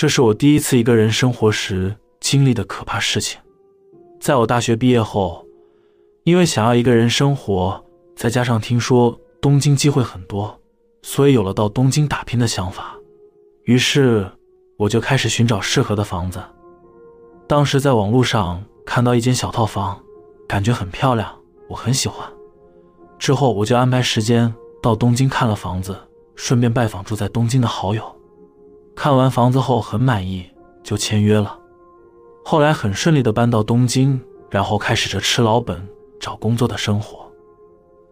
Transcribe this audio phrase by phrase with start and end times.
[0.00, 3.38] 这是我第一次一个人生活时经历的可怕事情。
[4.18, 5.44] 在我大学毕业后，
[6.24, 7.84] 因为想要一个人生活，
[8.16, 10.58] 再加上听说东京机会很多，
[11.02, 12.96] 所以有了到东京打拼的想法。
[13.64, 14.26] 于是
[14.78, 16.42] 我就开始寻找适合的房子。
[17.46, 20.02] 当时在网络上看到一间小套房，
[20.48, 21.30] 感觉很漂亮，
[21.68, 22.26] 我很喜欢。
[23.18, 25.94] 之后我就安排时间到东京看了房子，
[26.36, 28.16] 顺便拜访住在东京的好友。
[29.02, 30.44] 看完房子后很满意，
[30.82, 31.58] 就签约了。
[32.44, 35.88] 后来很顺利的搬到东京，然后开始着吃老本
[36.20, 37.24] 找工作的生活。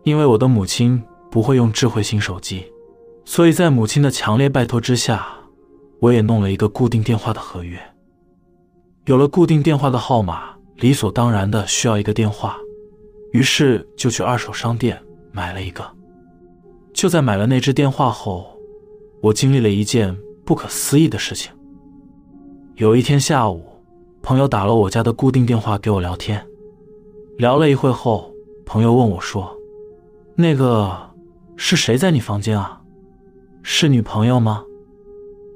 [0.05, 2.73] 因为我的母亲不会用智慧型手机，
[3.27, 5.28] 所以在母亲的强烈拜托之下，
[6.01, 7.78] 我也弄了一个固定电话的合约。
[9.05, 12.56] 有了固定电话的号码，理所当然的需要一个电话，
[13.33, 14.98] 于是就去二手商店
[15.33, 15.86] 买了一个。
[16.94, 18.59] 就在买了那只电话后，
[19.20, 20.16] 我经历了一件
[20.48, 21.52] 不可思议的事情。
[22.77, 23.62] 有一天下午。
[24.20, 26.44] 朋友打了我家的固定电话给我聊天，
[27.38, 28.30] 聊了一会后，
[28.66, 29.56] 朋友问我说
[30.36, 31.10] ：“那个
[31.56, 32.82] 是谁在你房间啊？
[33.62, 34.64] 是女朋友吗？”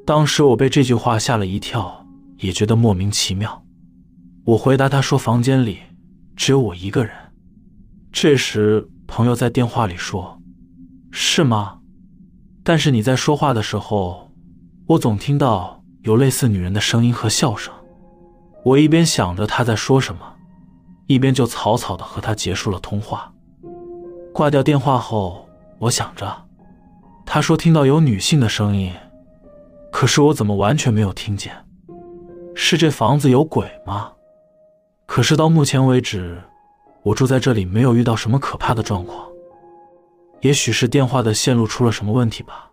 [0.07, 2.07] 当时我被这句话吓了一跳，
[2.39, 3.63] 也觉得莫名其妙。
[4.45, 5.79] 我回答他说：“房间里
[6.37, 7.13] 只有我一个人。”
[8.13, 10.39] 这时朋友在电话里说
[11.11, 11.81] ：“是吗？
[12.63, 14.32] 但是你在说话的时候，
[14.87, 17.73] 我总听到有类似女人的声音和笑声。”
[18.65, 20.21] 我一边想着他在说什么，
[21.09, 23.33] 一边就草草的和他结束了通话。
[24.33, 25.49] 挂掉电话后，
[25.81, 26.45] 我想着，
[27.27, 28.93] 他说听到有女性的声音，
[29.91, 31.53] 可是我怎么完全没有听见？
[32.55, 34.13] 是这房子有鬼吗？
[35.07, 36.41] 可是到目前为止，
[37.03, 39.27] 我住在这里没有遇到什么可怕的状况。
[40.41, 42.71] 也许是电话的线路出了什么问题吧。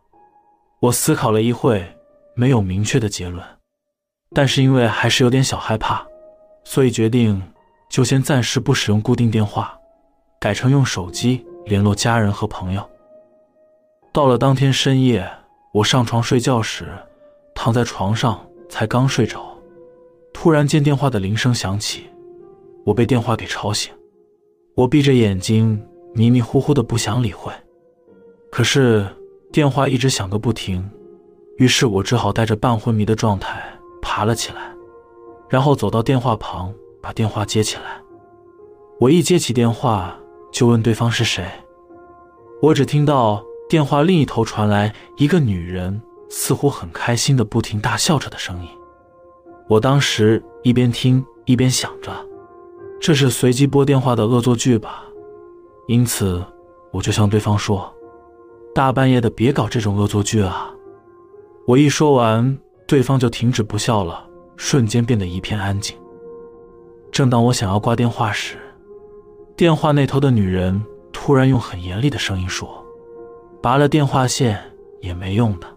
[0.81, 1.97] 我思考了一会，
[2.39, 3.45] 没有明确的结论。
[4.33, 6.07] 但是因为还是有点小害怕，
[6.63, 7.41] 所以决定
[7.89, 9.77] 就先暂时不使用固定电话，
[10.39, 12.89] 改成用手机联络家人和朋友。
[14.13, 15.29] 到了当天深夜，
[15.73, 16.87] 我上床睡觉时，
[17.53, 19.57] 躺在床上才刚睡着，
[20.31, 22.05] 突然间电话的铃声响起，
[22.85, 23.93] 我被电话给吵醒。
[24.75, 27.51] 我闭着眼睛，迷迷糊糊的不想理会，
[28.49, 29.05] 可是
[29.51, 30.89] 电话一直响个不停，
[31.59, 33.63] 于是我只好带着半昏迷的状态。
[34.01, 34.73] 爬了起来，
[35.49, 38.01] 然后走到电话旁，把电话接起来。
[38.97, 40.17] 我一接起电话，
[40.51, 41.45] 就问对方是谁。
[42.61, 48.69] 我只听到电话另一头传来一个女人似乎很开心的不停大笑着的声音。
[49.67, 52.11] 我当时一边听一边想着，
[53.01, 55.03] 这是随机拨电话的恶作剧吧？
[55.87, 56.43] 因此，
[56.91, 57.93] 我就向对方说
[58.73, 60.73] ：“大半夜的别搞这种恶作剧啊！”
[61.69, 62.57] 我一说完。
[62.87, 65.95] 对方就停止不笑了，瞬间变得一片安静。
[67.11, 68.57] 正当我想要挂电话时，
[69.55, 72.83] 电话那头的女人突然用很严厉的声音说
[73.61, 74.59] ：“拔了电话线
[75.01, 75.67] 也没用的。”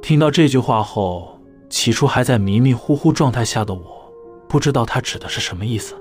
[0.00, 1.38] 听到这句话后，
[1.68, 4.10] 起初还在迷迷糊糊状态下的我，
[4.48, 5.94] 不知道她指的是什么意思。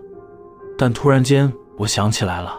[0.78, 2.58] 但突然间，我想起来了，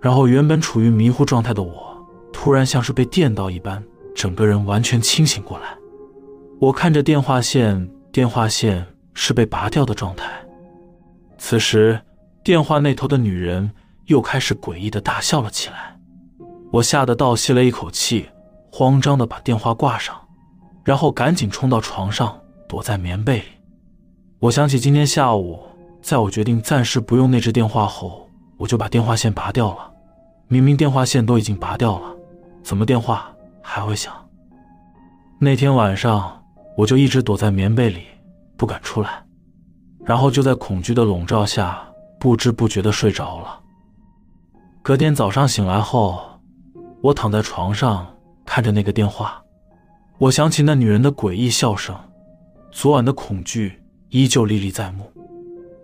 [0.00, 1.94] 然后原本处于迷糊状态的我，
[2.32, 5.76] 突然像是被电到一般，整个人完全清醒过来。
[6.62, 10.30] 我看着电话线，电话线是被拔掉的状态。
[11.36, 12.00] 此时，
[12.44, 13.68] 电话那头的女人
[14.04, 15.98] 又开始诡异的大笑了起来。
[16.70, 18.28] 我吓得倒吸了一口气，
[18.70, 20.14] 慌张的把电话挂上，
[20.84, 23.44] 然后赶紧冲到床上，躲在棉被里。
[24.38, 25.58] 我想起今天下午，
[26.00, 29.92] 在我决定暂时不用那只电话后，我就把电话线拔掉了。
[30.46, 32.14] 明明电话线都已经拔掉了，
[32.62, 34.14] 怎么电话还会响？
[35.40, 36.38] 那天晚上。
[36.76, 38.04] 我就一直躲在棉被里，
[38.56, 39.22] 不敢出来，
[40.04, 41.82] 然后就在恐惧的笼罩下，
[42.18, 43.60] 不知不觉的睡着了。
[44.82, 46.20] 隔天早上醒来后，
[47.02, 48.06] 我躺在床上
[48.44, 49.42] 看着那个电话，
[50.18, 51.94] 我想起那女人的诡异笑声，
[52.70, 55.10] 昨晚的恐惧依旧历历在目。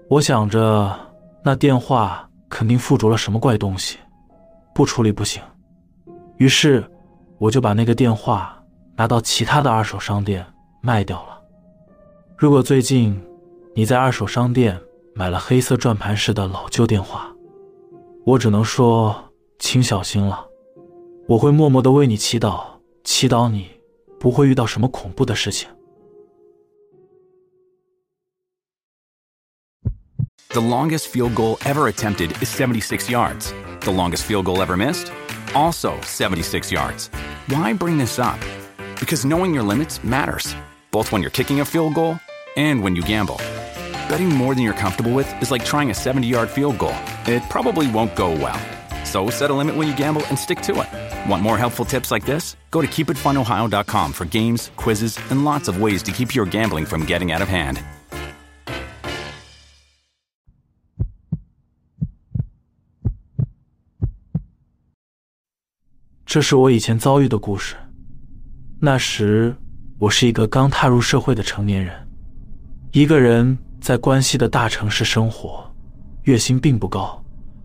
[0.09, 0.99] 我想着
[1.43, 3.99] 那电话肯定附着了什么怪东西，
[4.75, 5.43] 不处理不行。
[6.39, 6.83] 于是
[7.39, 8.57] 我就把那个电话
[8.97, 10.45] 拿到其他的二手商店。
[10.81, 11.43] 卖掉了。
[12.37, 13.21] 如果最近
[13.75, 14.81] 你在二手商店
[15.15, 17.35] 买了黑色转盘式的老旧电话，
[18.25, 20.47] 我只能说，请小心了。
[21.27, 22.65] 我会默默的为你祈祷，
[23.05, 23.69] 祈祷你
[24.19, 25.69] 不会遇到什么恐怖的事情。
[30.51, 33.53] The longest field goal ever attempted is 76 yards.
[33.81, 35.09] The longest field goal ever missed,
[35.55, 37.11] also 76 yards.
[37.49, 38.39] Why bring this up?
[39.00, 40.56] Because knowing your limits matters.
[40.94, 42.20] both when you're kicking a field goal
[42.56, 43.38] and when you gamble.
[44.08, 47.44] Betting more than you're comfortable with is like trying a 70 yard field goal, it
[47.50, 48.60] probably won't go well.
[49.04, 51.30] So set a limit when you gamble and stick to it.
[51.30, 52.56] Want more helpful tips like this?
[52.72, 57.06] Go to keepitfunohio.com for games, quizzes, and lots of ways to keep your gambling from
[57.06, 57.84] getting out of hand.
[66.26, 67.76] 这是我以前遭遇的故事。
[68.81, 69.53] 那时，
[69.99, 71.93] 我是一个刚踏入社会的成年人，
[72.93, 75.69] 一个人在关西的大城市生活，
[76.23, 77.21] 月薪并不高，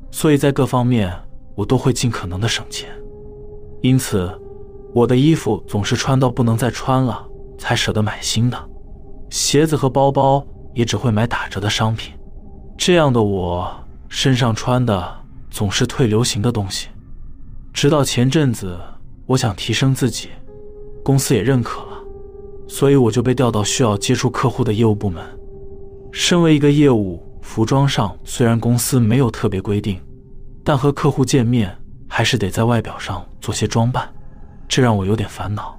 [0.09, 1.15] 所以在各方面
[1.53, 2.89] 我都会尽可能的省钱。
[3.83, 4.27] 因此，
[4.91, 7.23] 我的衣服总是穿到不能再穿了，
[7.59, 8.57] 才舍得买新的；
[9.29, 10.43] 鞋子和包包
[10.73, 12.11] 也只会买打折的商品。
[12.75, 13.71] 这样的我，
[14.09, 15.15] 身上穿的
[15.51, 16.87] 总是退流行的东西。
[17.71, 18.79] 直到前阵子，
[19.27, 20.29] 我想提升自己，
[21.03, 21.97] 公司也认可了，
[22.67, 25.21] 所以我就被调到需要接触客户的业务部门。
[26.11, 29.99] 身为一个业务，服装上虽然公司没有特别规定，
[30.63, 31.75] 但和客户见面
[32.07, 34.07] 还是得在外表上做些装扮，
[34.67, 35.77] 这让我有点烦恼。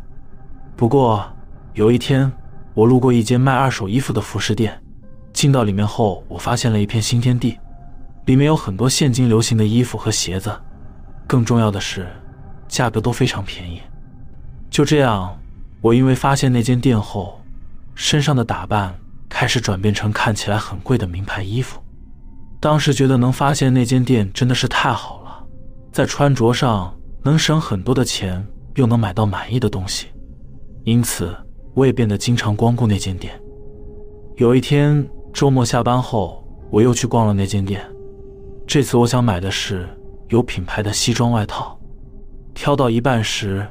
[0.76, 1.24] 不过
[1.72, 2.30] 有一天，
[2.74, 4.78] 我路过一间卖二手衣服的服饰店，
[5.32, 7.58] 进到里面后，我发现了一片新天地，
[8.26, 10.52] 里面有很多现今流行的衣服和鞋子。
[11.26, 12.06] 更重要的是，
[12.68, 13.80] 价格都非常便宜。
[14.74, 15.38] 就这样，
[15.80, 17.40] 我因为发现那间店后，
[17.94, 18.92] 身上的打扮
[19.28, 21.80] 开始转变成看起来很贵的名牌衣服。
[22.58, 25.46] 当时觉得能发现那间店真的是太好了，
[25.92, 26.92] 在穿着上
[27.22, 28.44] 能省很多的钱，
[28.74, 30.08] 又能买到满意的东西，
[30.82, 31.32] 因此
[31.72, 33.40] 我也变得经常光顾那间店。
[34.38, 37.80] 有一天周末下班后，我又去逛了那间店，
[38.66, 39.88] 这次我想买的是。
[40.30, 41.78] 有品牌的西装外套，
[42.54, 43.64] 挑到一半时，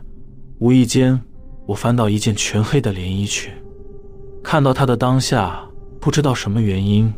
[0.59, 1.19] 无意间
[1.65, 3.53] 我翻到一件全黑的连衣裙。
[4.43, 5.63] 看到它的当下，
[5.99, 7.13] 不知道什么原因，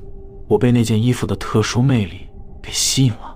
[0.48, 2.28] 我被那件衣服的特殊魅力
[2.62, 3.36] 给吸引了。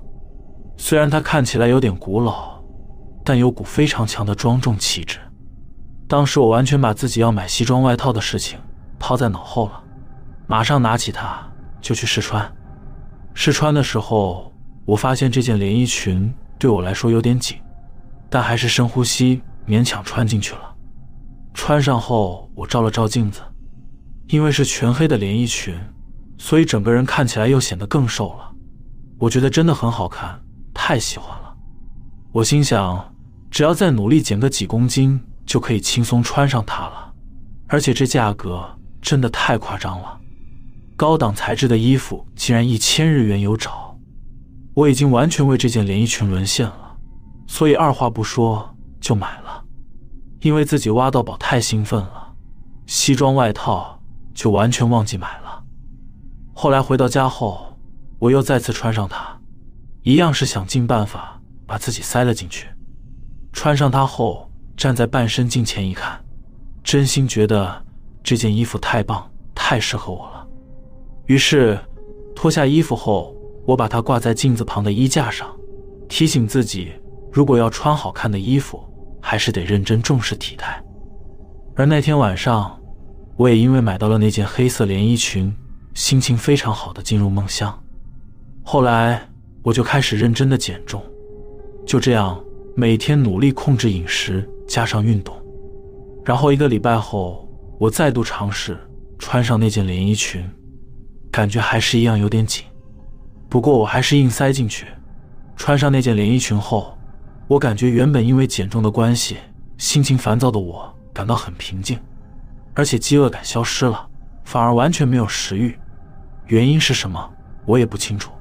[0.78, 2.62] 虽然它看起来有点古老，
[3.24, 5.19] 但有股非常强的庄重气质。
[6.07, 8.60] 当时我完全把自己要买西装外套的事情
[8.98, 9.84] 抛在脑后了，
[10.48, 11.48] 马上拿起它
[11.81, 12.52] 就去试穿。
[13.34, 14.45] 试穿的时候。
[14.86, 17.57] 我发现这件连衣裙对我来说有点紧，
[18.28, 20.75] 但还是深呼吸，勉强穿进去了。
[21.54, 23.42] 穿上后，我照了照镜子，
[24.27, 25.77] 因为是全黑的连衣裙，
[26.38, 28.51] 所以整个人看起来又显得更瘦了。
[29.19, 30.42] 我觉得真的很好看，
[30.74, 31.54] 太喜欢了。
[32.31, 33.13] 我心想，
[33.51, 37.13] 只要再努力减个几公斤，就可以轻松穿上它了。
[37.68, 38.66] 而且这价格
[39.01, 40.19] 真的太夸张了，
[40.95, 43.98] 高档材质的衣服竟然一千日元有找。
[44.75, 46.95] 我已经完全为这件连衣裙沦陷了，
[47.48, 49.49] 所以二话不说就买了。
[50.42, 52.34] 因为自己挖到宝太兴奋了，
[52.86, 54.02] 西装外套
[54.34, 55.64] 就完全忘记买了。
[56.54, 57.78] 后来回到家后，
[58.20, 59.40] 我又再次穿上它，
[60.04, 62.68] 一样是想尽办法把自己塞了进去。
[63.52, 66.24] 穿上它后，站在半身镜前一看，
[66.84, 67.86] 真心觉得
[68.24, 70.48] 这件衣服太棒，太适合我了。
[71.26, 71.80] 于是
[72.36, 73.36] 脱下衣服后。
[73.66, 75.48] 我把它挂在镜子旁的衣架上，
[76.08, 76.92] 提醒自己，
[77.31, 78.84] 如果要穿好看的衣服，
[79.21, 80.81] 还是得认真重视体态。
[81.76, 82.80] 而那天晚上，
[83.38, 85.54] 我也因为买到了那件黑色连衣裙，
[85.94, 87.78] 心情非常好的进入梦乡。
[88.64, 89.21] 后来
[89.64, 91.02] 我就开始认真的减重，
[91.85, 92.38] 就这样
[92.76, 95.35] 每天努力控制饮食，加上运动。
[96.26, 97.49] 然后一个礼拜后，
[97.80, 98.78] 我再度尝试
[99.18, 100.47] 穿上那件连衣裙，
[101.31, 102.66] 感觉还是一样有点紧。
[103.49, 104.85] 不过我还是硬塞进去，
[105.56, 106.95] 穿上那件连衣裙后，
[107.50, 109.38] 我感觉原本因为减重的关系，
[109.80, 112.00] 心情烦躁的我感到很平静，
[112.76, 114.08] 而且饥饿感消失了，
[114.44, 115.76] 反而完全没有食欲。
[116.46, 117.28] 原因是什么，
[117.66, 118.32] 我也不清楚。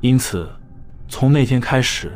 [0.00, 0.50] 因此，
[1.06, 2.12] 从那天开始，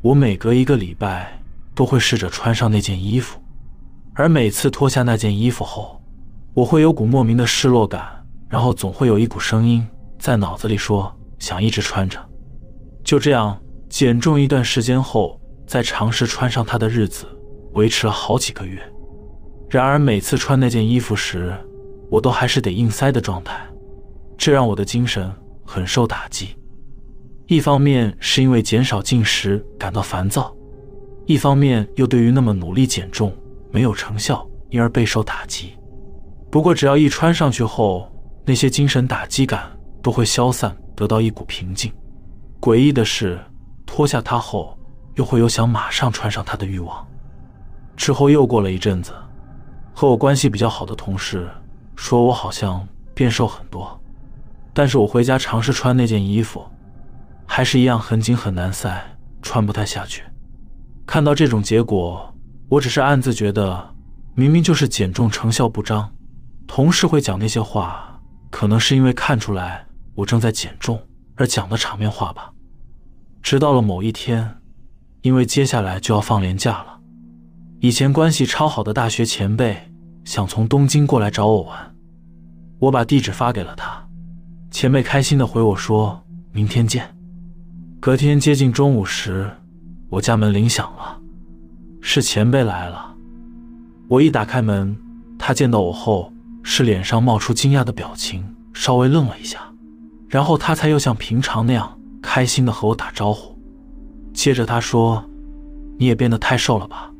[0.00, 1.40] 我每隔一个礼拜
[1.76, 3.40] 都会试着穿上那件衣服，
[4.14, 6.02] 而每次脱下那件衣服后，
[6.54, 9.86] 我会有股莫名的失落感，然后总会有一股声音
[10.18, 11.16] 在脑子里说。
[11.38, 12.20] 想一直穿着，
[13.02, 15.40] 就这样减重一段时间后，
[15.72, 17.24] 在尝试穿上它的日子
[17.72, 18.78] 维持了好几个月。
[19.70, 21.56] 然而每次穿那件衣服时，
[22.10, 23.58] 我都还是得硬塞的状态，
[24.36, 25.32] 这让我的精神
[25.64, 26.48] 很受打击。
[27.46, 30.54] 一方面是因为减少进食感到烦躁，
[31.24, 33.34] 一方面又对于那么努力减重
[33.70, 35.72] 没有成效，因而备受打击。
[36.50, 38.12] 不过只要一穿上去后，
[38.44, 40.76] 那些精神打击感都会消散。
[40.94, 41.90] 得到一股平静。
[42.60, 43.40] 诡异的是，
[43.86, 44.78] 脱下它后，
[45.14, 47.06] 又会有想马上穿上它的欲望。
[47.96, 49.12] 之后又过了一阵子，
[49.94, 51.48] 和我关系比较好的同事
[51.94, 54.00] 说我好像变瘦很多，
[54.72, 56.64] 但是我回家尝试穿那件衣服，
[57.46, 58.90] 还是一样很紧很难塞，
[59.42, 60.22] 穿不太下去。
[61.06, 62.34] 看到这种结果，
[62.68, 63.94] 我只是暗自觉得，
[64.34, 66.10] 明明就是减重成效不彰，
[66.66, 68.18] 同事会讲那些话，
[68.50, 70.98] 可能是因为看出来我正在减重
[71.36, 72.50] 而讲的场面话吧。
[73.42, 74.56] 直到了某一天，
[75.22, 77.00] 因为接下来就要放年假了，
[77.80, 79.76] 以前关系超好的大学前辈
[80.24, 81.94] 想从东京过来找我玩，
[82.78, 84.06] 我把地址发给了他，
[84.70, 87.16] 前辈开心的回我说明天见。
[88.00, 89.50] 隔天接近中午时。
[90.10, 91.18] 我家门铃响了，
[92.02, 93.14] 是前辈来了。
[94.08, 94.94] 我一打开门，
[95.38, 96.30] 他见到我后
[96.62, 99.72] 是脸上冒出惊讶的表情，稍微愣了一下，
[100.28, 103.51] 然后他才又像平常那样开心的和我打招呼。
[104.32, 105.24] 接着他说
[105.98, 107.10] ：“你也变得太瘦了吧？”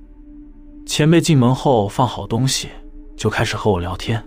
[0.86, 2.68] 前辈进门后放好东西，
[3.16, 4.22] 就开始和我聊天。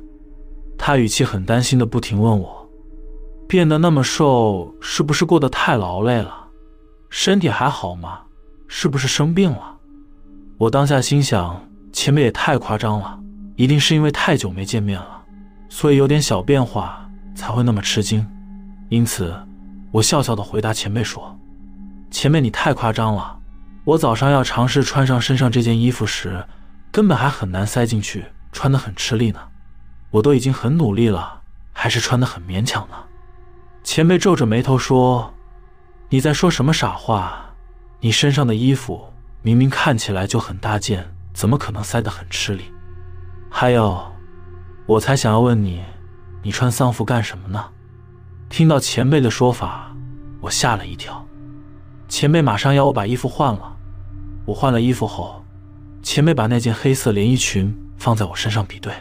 [0.77, 2.69] 他语气很担心的不停问我
[3.47, 6.47] ：“变得那么瘦，是不是过得太劳累了？
[7.09, 8.21] 身体还好吗？”
[8.67, 9.77] 是不是生病了？
[10.57, 11.61] 我当下心想，
[11.93, 13.19] 前辈也太夸张了，
[13.55, 15.23] 一定是因为太久没见面了，
[15.69, 18.25] 所以有点小变化才会那么吃惊。
[18.89, 19.31] 因此，
[19.91, 21.37] 我笑笑的回答前辈说
[22.15, 23.37] ：“前辈，你太夸张了。
[23.83, 26.47] 我早上要尝试穿上身上这件衣服时，
[26.89, 29.39] 根本还很难塞进去，穿得很吃力呢。
[30.11, 31.41] 我都已经很努力了，
[31.73, 32.95] 还是穿得很勉强呢。”
[33.83, 35.33] 前辈皱着眉头说
[36.07, 37.53] ：“你在说什么傻话？”
[37.99, 42.71] 你身上的衣服明明看起来就很大件，怎么可能塞得很吃力？
[43.49, 44.01] 还有，
[44.85, 45.83] 我才想要问你，
[46.41, 47.65] 你穿丧服干什么呢？
[48.47, 49.93] 听到前辈的说法，
[50.39, 51.24] 我吓了一跳。
[52.07, 53.77] 前辈马上要我把衣服换了。
[54.45, 55.43] 我换了衣服后，
[56.01, 58.93] 前辈把那件黑色连衣裙放在我身上比对，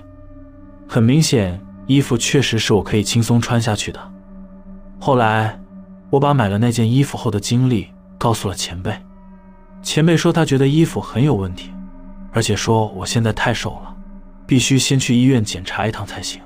[0.88, 4.00] 很明显，衣服确实是我可以轻松穿下去的。
[4.98, 5.60] 后来，
[6.10, 7.88] 我把买了那件衣服后的经历。
[8.16, 8.96] 告诉了前辈，
[9.82, 11.70] 前辈说他觉得衣服很有问题，
[12.32, 13.94] 而且说我现在太瘦了，
[14.46, 16.40] 必须先去医院检查一趟才行。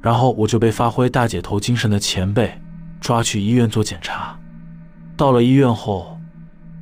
[0.00, 2.58] 然后我就被发挥大姐头精神的前辈
[2.98, 4.38] 抓去医院做检查。
[5.16, 6.20] 到了医院后，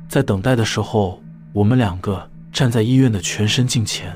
[0.09, 1.23] 在等待的时候，
[1.53, 4.13] 我们两个站在医院的全身镜前，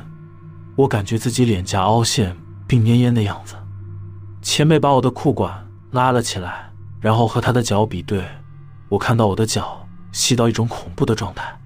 [0.76, 2.36] 我感觉自己脸颊凹陷
[2.68, 3.56] 并蔫蔫的样子。
[4.42, 8.22] 前辈把我的裤管拉了起来，然后和他的脚比对。
[8.90, 11.58] 我看到我的脚细到一种恐怖的状态，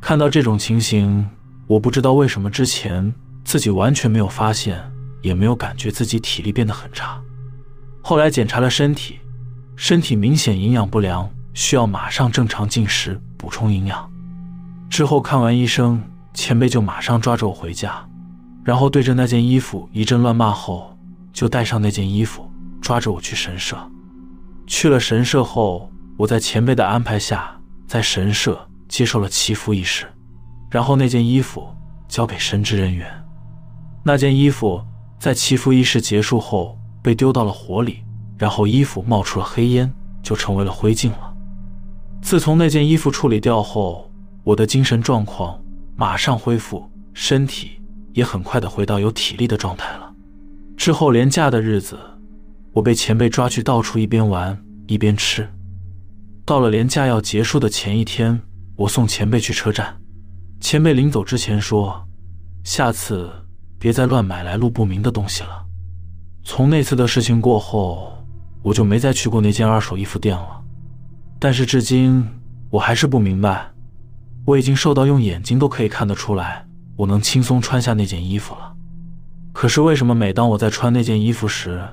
[0.00, 1.24] 看到这种情形，
[1.68, 3.14] 我不知道为什么之前
[3.44, 4.82] 自己完全没有发现，
[5.22, 7.22] 也没有感觉自己体力变得很差。
[8.02, 9.20] 后来检查了身体，
[9.76, 14.08] 身体明显营养不良，需要马上正常进食补充营养。
[14.88, 16.00] 之后看完医生，
[16.34, 18.06] 前辈就马上抓着我回家，
[18.62, 20.96] 然后对着那件衣服一阵乱骂后，
[21.32, 22.48] 就带上那件衣服，
[22.80, 23.76] 抓着我去神社。
[24.68, 25.90] 去了神社后。
[26.18, 27.54] 我在前辈的安排下，
[27.86, 28.58] 在神社
[28.88, 30.06] 接受了祈福仪式，
[30.70, 31.68] 然后那件衣服
[32.08, 33.06] 交给神职人员。
[34.02, 34.82] 那件衣服
[35.18, 38.02] 在祈福仪式结束后被丢到了火里，
[38.38, 41.25] 然后衣服冒出了黑烟，就成为了灰烬了。
[42.26, 44.10] 自从那件衣服处理掉后，
[44.42, 45.62] 我的精神状况
[45.94, 47.80] 马上恢复，身体
[48.14, 50.12] 也很快的回到有体力的状态了。
[50.76, 51.96] 之后廉价的日子，
[52.72, 55.48] 我被前辈抓去到处一边玩一边吃。
[56.44, 58.40] 到了廉价要结束的前一天，
[58.74, 59.96] 我送前辈去车站。
[60.60, 62.04] 前辈临走之前说
[62.66, 63.30] ：“下次
[63.78, 65.64] 别再乱买来路不明的东西了。”
[66.42, 68.18] 从那次的事情过后，
[68.64, 70.64] 我就没再去过那间二手衣服店了。
[71.46, 72.26] 但是至今
[72.70, 73.70] 我还是不明白，
[74.44, 78.74] 我已经瘦到用眼睛都可以看得出来，我能轻松穿下那件衣服了。
[79.52, 81.88] 可是为什么每当我在穿那件衣服时，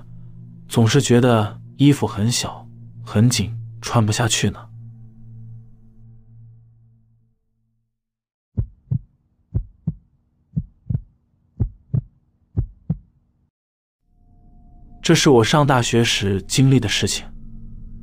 [0.67, 2.67] 总是觉得衣服很小、
[3.05, 3.55] 很紧？
[3.79, 4.59] 穿不下去呢。
[14.99, 17.23] 这是我上大学时经历的事情。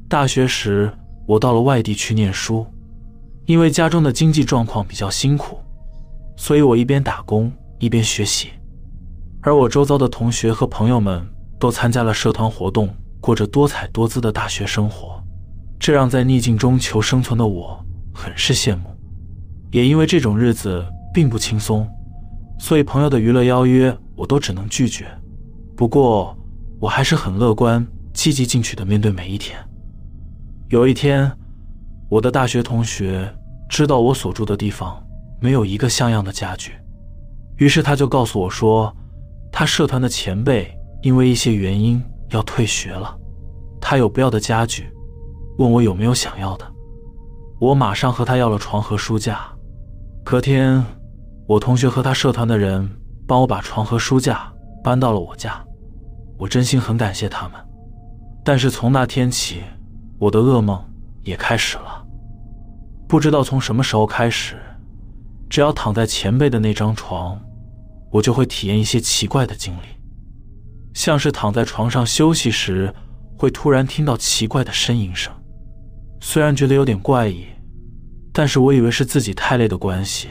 [0.09, 0.97] 大学时，
[1.31, 2.67] 我到了外地去念书，
[3.47, 5.61] 因为家中的经济状况比较辛苦，
[6.37, 8.49] 所以我一边打工一边学习。
[9.41, 11.25] 而我周遭的同学和朋友们
[11.57, 15.23] 都参加了社团活动，过着多彩多姿的大学生活。
[15.79, 17.79] 这让在逆境中求生存的我
[18.13, 18.91] 很是羡慕，
[19.71, 20.85] 也因为这种日子
[21.15, 21.89] 并不轻松，
[22.59, 25.07] 所以朋友的娱乐邀约我都只能拒绝。
[25.77, 26.37] 不过
[26.81, 29.57] 我还是很乐观、积极进取的面对每一天。
[30.71, 31.29] 有一天，
[32.09, 33.29] 我的大学同学
[33.69, 35.05] 知道我所住的地方
[35.41, 36.71] 没有一个像样的家具，
[37.57, 38.95] 于是他就告诉我说，
[39.51, 40.73] 他社团的前辈
[41.03, 43.19] 因为一些原因要退学了，
[43.81, 44.89] 他有不要的家具，
[45.59, 46.65] 问我有没有想要的。
[47.59, 49.41] 我马上和他要了床和书架。
[50.23, 50.81] 隔天，
[51.49, 52.89] 我同学和他社团的人
[53.27, 54.49] 帮我把床和书架
[54.85, 55.61] 搬到了我家，
[56.39, 57.61] 我真心很感谢他们。
[58.45, 59.63] 但是从那天起，
[60.21, 60.79] 我的噩梦
[61.25, 62.07] 也开始了。
[63.09, 64.55] 不知道从什么时候开始，
[65.49, 67.41] 只要躺在前辈的那张床，
[68.13, 69.87] 我就会体验一些奇怪的经历，
[70.95, 72.95] 像是躺在床上休息时，
[73.39, 75.33] 会突然听到奇怪的呻吟声。
[76.21, 77.47] 虽然觉得有点怪异，
[78.31, 80.29] 但是我以为是自己太累的关系，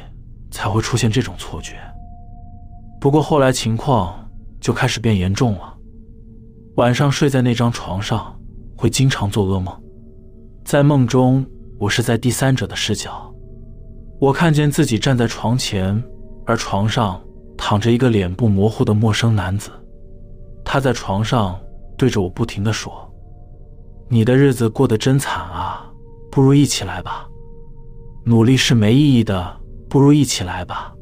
[0.51, 1.77] 才会出现这种错觉。
[3.01, 4.29] 不过后来情况
[4.61, 5.75] 就开始变严重了。
[6.75, 8.38] 晚上睡在那张床上，
[8.79, 9.75] 会经常做噩梦。
[10.63, 11.45] 在梦中，
[11.77, 13.29] 我是在第三者的视角，
[14.21, 16.01] 我看见自己站在床前，
[16.45, 17.21] 而床上
[17.57, 19.69] 躺着一个脸部模糊的陌生男子。
[20.63, 21.59] 他在床上
[21.97, 22.93] 对着我不停地说
[24.07, 25.85] ：“你的日子过得真惨啊，
[26.31, 27.27] 不如一起来吧。
[28.23, 29.57] 努力是没意义的，
[29.89, 30.93] 不如一起来吧。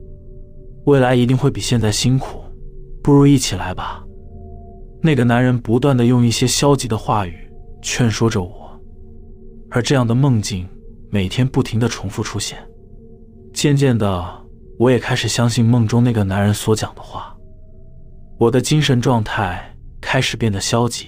[0.85, 2.39] 未来一定会比现在辛苦，
[3.03, 4.03] 不如一起来吧。”
[5.03, 7.46] 那个男人不断的用一些消极的话语
[7.81, 8.79] 劝说着我，
[9.69, 10.67] 而这样的梦境
[11.09, 12.57] 每天不停的重复出现。
[13.53, 14.45] 渐渐的，
[14.77, 17.35] 我也开始相信梦中那个男人所讲的话。
[18.37, 21.07] 我的精神状态开始变得消极，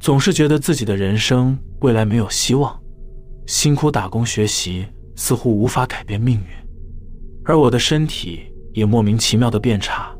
[0.00, 2.80] 总是觉得自己的人生未来没有希望，
[3.46, 6.46] 辛苦打工学习似乎无法改变命运，
[7.44, 8.40] 而我的身体
[8.72, 10.12] 也莫名其妙的变差，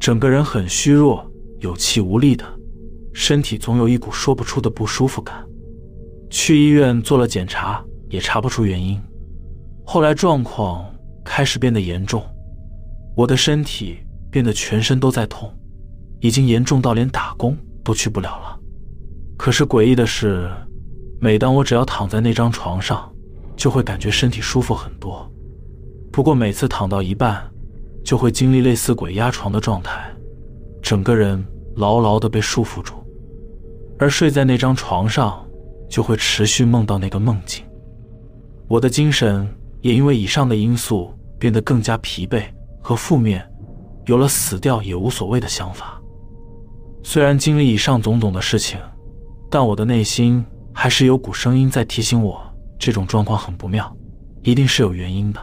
[0.00, 1.30] 整个人很虚弱。
[1.60, 2.44] 有气无力的，
[3.14, 5.46] 身体总有一股说不出的不舒服感。
[6.28, 9.00] 去医院做了检查，也查不出原因。
[9.86, 10.84] 后来状况
[11.24, 12.22] 开始变得严重，
[13.16, 13.98] 我的身体
[14.32, 15.50] 变得全身都在痛，
[16.20, 18.58] 已经严重到连打工都去不了了。
[19.38, 20.50] 可是诡异的是，
[21.20, 23.10] 每当我只要躺在那张床上，
[23.56, 25.30] 就会感觉身体舒服很多。
[26.10, 27.48] 不过每次躺到一半，
[28.04, 30.12] 就会经历类似鬼压床的状态，
[30.82, 31.42] 整个人。
[31.76, 32.94] 牢牢地被束缚住，
[33.98, 35.44] 而睡在那张床上，
[35.88, 37.64] 就会持续梦到那个梦境。
[38.68, 39.48] 我的精神
[39.80, 42.44] 也因为以上的因素变得更加疲惫
[42.80, 43.48] 和负面，
[44.06, 46.00] 有了死掉也无所谓的想法。
[47.02, 48.78] 虽然经历以上种种的事情，
[49.50, 52.40] 但我的内心还是有股声音在提醒我，
[52.78, 53.94] 这种状况很不妙，
[54.42, 55.40] 一定是有原因的。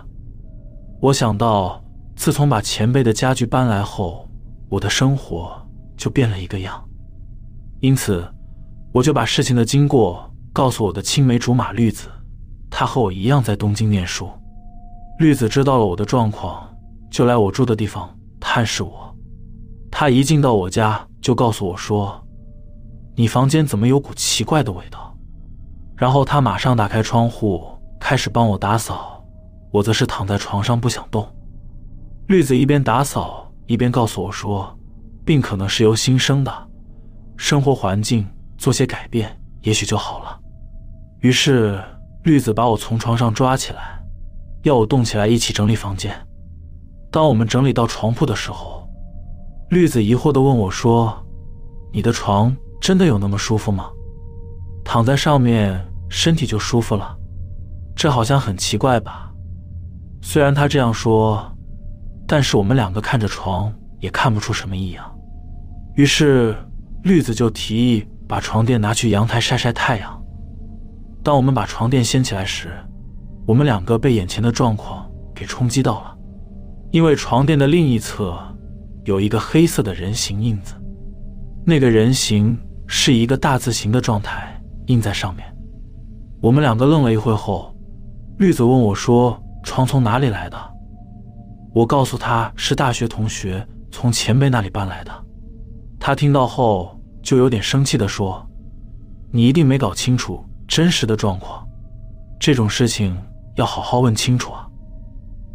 [1.00, 1.84] 我想到，
[2.16, 4.30] 自从把前辈的家具搬来后，
[4.70, 5.60] 我的生活。
[5.98, 6.84] 就变了一个样，
[7.80, 8.28] 因此，
[8.94, 12.10] 我就把事情的经过告诉我的青梅竹马绿子，
[12.70, 14.30] 她和我一样在东京念书。
[15.20, 16.68] 绿子知道了我的状况，
[17.10, 19.16] 就来我住的地方探视我。
[19.90, 22.22] 她一进到我家，就告诉我说
[23.16, 25.16] ：“你房间怎么有股奇怪的味道？”
[25.96, 27.64] 然后她马上打开窗户，
[28.00, 29.24] 开始帮我打扫，
[29.72, 31.28] 我则是躺在床上不想动。
[32.28, 34.78] 绿子一边打扫一边告诉我说。
[35.24, 36.52] 病可能是由心生的，
[37.38, 38.28] 生活环境
[38.62, 40.40] 做些改变，也许就好了。
[41.22, 41.84] 于是
[42.26, 44.00] 绿子把我从床上抓起来，
[44.62, 46.16] 要我动起来一起整理房间。
[47.12, 48.88] 当我们整理到床铺的时候，
[49.72, 51.12] 绿子疑惑地问我说
[51.92, 53.90] ：“你的床真的有那么舒服吗？
[54.86, 57.18] 躺在上面身体就舒服了？
[57.96, 59.32] 这好像很奇怪吧？”
[60.22, 61.52] 虽然他这样说，
[62.28, 63.74] 但是我们两个看着床。
[64.02, 65.16] 也看不出什么异样，
[65.94, 66.56] 于是
[67.04, 70.24] 绿子就提议把床垫拿去阳台晒晒太阳。
[71.22, 72.70] 当我们把床垫掀起来时，
[73.46, 76.18] 我们两个被眼前的状况给冲击到了，
[76.92, 78.40] 因为床垫的另一侧
[79.04, 80.76] 有一个黑色的人形印子，
[81.66, 85.46] 那个人形是一个大字形的状态印在上面。
[86.42, 87.76] 我们两个愣了一会后，
[88.38, 90.58] 绿子问我说：“床从哪里来的？”
[91.76, 93.68] 我告诉他是大学同学。
[93.92, 95.12] 从前辈那里搬来的，
[96.00, 98.46] 他听到后就有点生气的说
[99.32, 101.68] ：“你一定没搞清楚真实的状况，
[102.40, 103.18] 这种事情
[103.56, 104.68] 要好好问清楚啊。”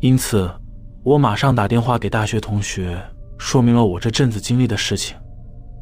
[0.01, 0.51] 因此，
[1.03, 3.03] 我马上打电话给大学同学，
[3.39, 5.17] 说明了我这阵子经历的事情，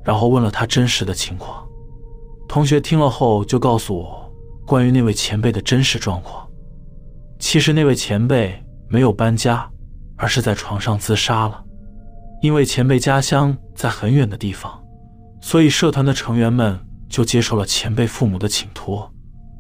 [0.05, 1.66] 然后问了他真实的情况。
[2.49, 4.33] 同学听了后就告诉我
[4.66, 6.47] 关于那位前辈的真实状况。
[7.38, 9.68] 其实那位前辈没有搬家，
[10.16, 11.62] 而是在床上自杀了。
[12.42, 14.84] 因为前辈家乡在很远的地方，
[15.44, 19.12] 所以社团的成员们就接受了前辈父母的请托，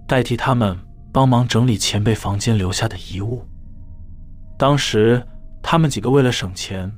[0.08, 0.74] 代替他们
[1.12, 3.46] 帮忙整理前辈房间留下的遗物。
[4.58, 5.22] 当时
[5.62, 6.90] 他们几个为了省钱，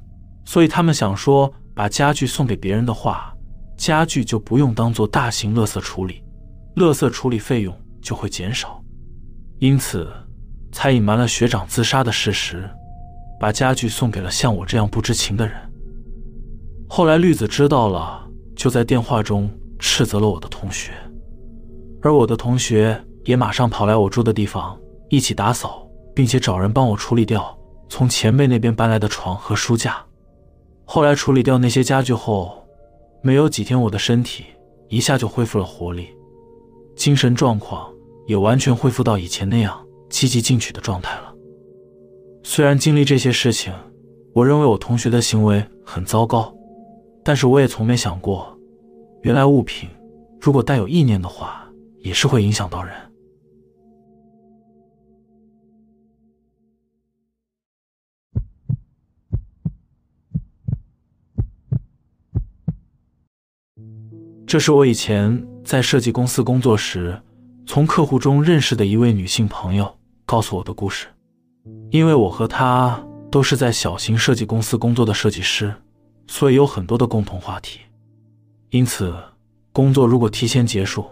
[0.44, 3.34] 所以他们想说，把家具送给别人的话，
[3.76, 6.22] 家具就不用当做大型垃圾处理，
[6.76, 8.80] 垃圾处理费用就会减少，
[9.58, 10.08] 因此
[10.70, 12.70] 才隐瞒了学长自杀的事实，
[13.40, 15.56] 把家具送给了像我这样不知情的人。
[16.88, 18.24] 后来绿子知道了，
[18.56, 20.90] 就在电话中斥责了我的同学，
[22.02, 24.76] 而我的同学也马上跑来我住的地方
[25.10, 27.56] 一起打扫，并且找人帮我处理掉。
[27.88, 30.04] 从前辈那边搬来的床和书架，
[30.84, 32.66] 后来处理掉那些家具后，
[33.22, 34.44] 没有几天，我的身体
[34.88, 36.08] 一下就恢复了活力，
[36.96, 37.88] 精神状况
[38.26, 41.32] 也完全恢复到以前那样积极进取的状态了。
[42.42, 43.72] 虽然经历这些事情，
[44.32, 46.52] 我认为我同学的行为很糟糕，
[47.26, 48.56] 但是我也从没想过，
[49.22, 49.90] 原来物品
[50.40, 52.94] 如果带有意念的话，也是会影响到人。
[64.46, 67.20] 这是我以前在设计公司工作时，
[67.66, 71.08] 从客户中认识的一位女性朋友告诉我的故事。
[71.90, 75.74] 因为我和她都是在小型设计公司工作的设计师，
[76.26, 77.80] 所以有很多的共同话题。
[78.70, 79.14] 因此，
[79.72, 81.04] 工作如果提前结束，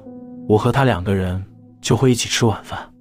[0.49, 1.45] 我和他两个人
[1.81, 2.93] 就会一起吃晚饭。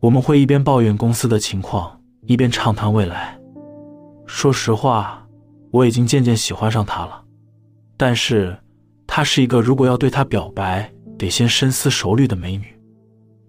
[0.00, 3.38] 我们会一边抱怨公司的情况，一边畅谈未来。
[4.26, 5.26] 说实话，
[5.70, 7.24] 我已经渐渐喜欢上她了，
[7.96, 8.58] 但是。
[9.08, 12.66] 她是一个如果要对他表白得先深思熟虑的美女，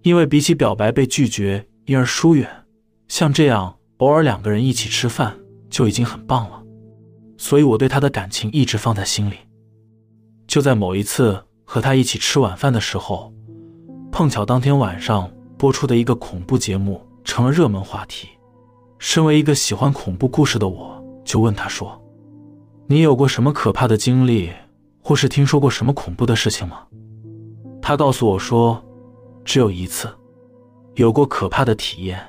[0.02, 2.48] 因为比起表白被拒绝因而疏远，
[3.08, 5.36] 像这样偶尔两个人一起吃饭
[5.68, 6.62] 就已经很棒了。
[7.38, 9.36] 所以我对他的感情一直放在心里。
[10.46, 13.32] 就在某一次和他一起吃晚饭的时候，
[14.12, 18.28] 碰巧当天晚上播出的一个恐怖节目成了热门话题。
[18.98, 22.02] 身为一个喜欢恐怖故事的我，就问他说
[22.88, 24.50] ：“你有过什么可怕的经历？”
[25.00, 26.82] 或是听说过什么恐怖的事情吗？
[27.80, 28.84] 他告诉我说，
[29.44, 30.08] 只有一次，
[30.96, 32.20] 有过可怕的体验。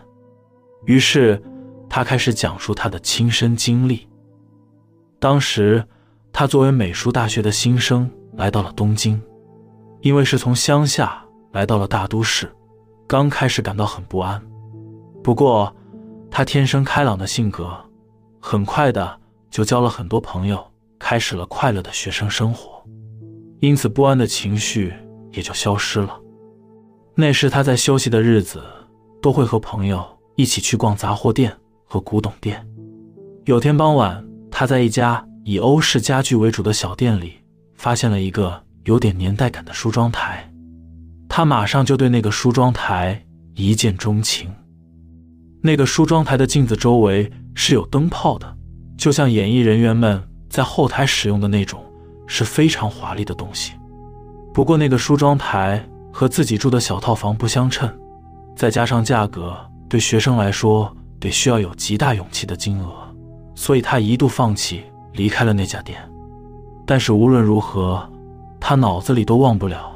[0.85, 1.41] 于是，
[1.89, 4.07] 他开始讲述他的亲身经历。
[5.19, 5.83] 当时，
[6.31, 9.21] 他作为美术大学的新生来到了东京，
[10.01, 12.49] 因为是从乡下来到了大都市，
[13.07, 14.41] 刚开始感到很不安。
[15.23, 15.75] 不过，
[16.31, 17.77] 他天生开朗的性格，
[18.39, 20.65] 很快的就交了很多朋友。
[21.01, 22.83] 开始了快乐的学生生活，
[23.61, 24.93] 因此不安的情绪
[25.31, 26.19] 也就消失了。
[27.15, 28.61] 那时他在休息的日子，
[29.21, 30.05] 都会和朋友
[30.35, 31.55] 一起去逛杂货店
[31.85, 32.67] 和古董店。
[33.45, 34.21] 有天傍晚，
[34.59, 37.35] 他在一家以欧式家具为主的小店里，
[37.77, 40.51] 发现了一个有点年代感的梳妆台，
[41.29, 44.53] 他马上就对那个梳妆台一见钟情。
[45.63, 48.53] 那个梳妆台的镜子周围是有灯泡的，
[48.97, 50.21] 就像演艺人员们。
[50.49, 51.81] 在后台使用的那种
[52.27, 53.71] 是非常华丽的东西，
[54.53, 57.89] 不过那个梳妆台和自己住的小套房不相称，
[58.57, 59.55] 再加上价格
[59.87, 63.08] 对学生来说得需要有极大勇气的金额，
[63.59, 65.99] 所以他一度放弃离开了那家店。
[66.85, 68.01] 但是无论如何，
[68.57, 69.91] 他脑子里都忘不了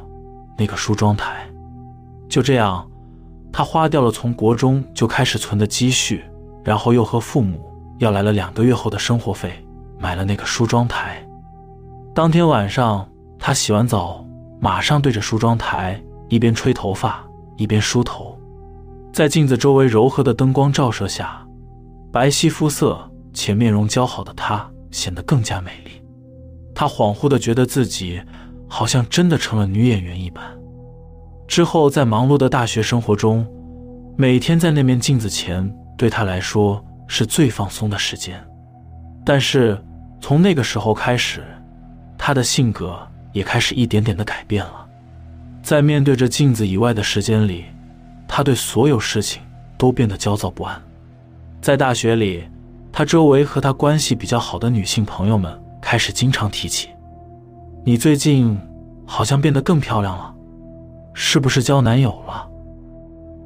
[0.57, 1.47] 那个梳妆台。
[2.27, 2.85] 就这样，
[3.53, 6.25] 他花掉了从国中就开始存的积蓄，
[6.61, 7.57] 然后又和父母
[7.99, 9.53] 要来了两个月后的生活费。
[9.97, 11.25] 买了那个梳妆台，
[12.13, 13.07] 当天晚上
[13.39, 14.25] 他洗完澡，
[14.59, 15.97] 马上对着梳妆台
[16.27, 17.23] 一边吹头发
[17.55, 18.37] 一边梳头，
[19.13, 21.41] 在镜子周围柔和的灯光照射下，
[22.11, 26.01] 白皙肤色且面容姣好的她显得更加美丽。
[26.75, 28.21] 他恍惚地觉得自己
[28.67, 30.43] 好像真的成了女演员一般。
[31.47, 33.45] 之后在忙碌的大学生活中，
[34.17, 38.43] 每天在那面镜子前对他来说是最放松的时间，
[39.25, 39.77] 但是。
[40.21, 41.43] 从那个时候开始，
[42.17, 42.97] 他的性格
[43.33, 44.87] 也开始一点点的改变了。
[45.61, 47.65] 在面对着镜子以外的时间里，
[48.25, 49.41] 他对所有事情
[49.77, 50.81] 都变得焦躁不安。
[51.59, 52.45] 在大学里，
[52.95, 55.51] 他周围和他关系比较好的女性朋友们
[55.81, 56.89] 开始经常提起
[57.83, 58.55] ：“你最近
[59.03, 60.31] 好像变得更漂亮了，
[61.11, 62.47] 是不是交男友了？”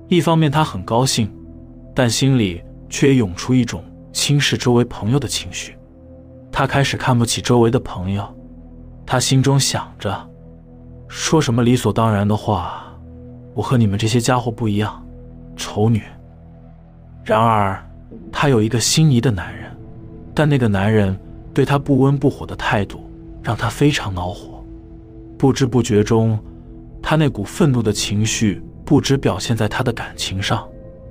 [0.09, 1.33] 一方面他很高兴，
[1.95, 3.81] 但心里却也涌出一种
[4.11, 5.77] 轻视周围朋友的情绪。
[6.51, 8.27] 他开始看不起周围的朋友，
[9.05, 10.29] 他心中想着，
[11.07, 12.83] 说什么理所当然的话，
[13.53, 15.01] 我和你们这些家伙不一样，
[15.55, 16.03] 丑女。
[17.23, 17.81] 然而，
[18.31, 19.71] 她有一个心仪的男人，
[20.33, 21.17] 但那个男人
[21.53, 22.99] 对她不温不火的态度
[23.41, 24.63] 让她非常恼火。
[25.37, 26.37] 不知不觉中，
[27.01, 30.67] 她那股愤怒的情绪不止表现在她的感情上，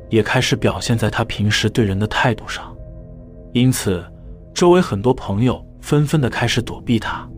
[0.09, 2.75] 也开始表现在她平时对人的态度上。
[3.53, 4.05] 因此
[4.53, 7.29] 周围很多朋友纷纷的开始躲避她，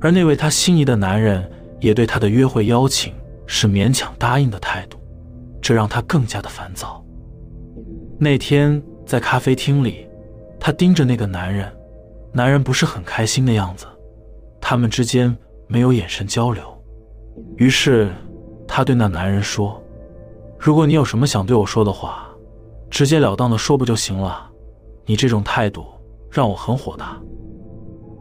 [0.00, 1.48] 而那位她心仪的男人
[1.80, 3.12] 也对她的约会邀请
[3.46, 4.98] 是勉强答应的态度，
[5.60, 7.04] 这让她更加的烦躁。
[8.18, 10.08] 那天在咖啡厅里，
[10.58, 11.70] 他盯着那个男人，
[12.32, 13.86] 男人不是很开心的样子，
[14.60, 15.36] 他们之间
[15.66, 16.62] 没有眼神交流，
[17.56, 18.10] 于是
[18.66, 19.80] 他对那男人说。
[20.58, 22.28] 如果你有什么想对我说的话，
[22.88, 24.48] 直截了当的说不就行了？
[25.04, 25.84] 你这种态度
[26.30, 27.20] 让我很火大。